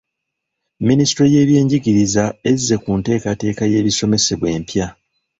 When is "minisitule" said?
0.87-1.27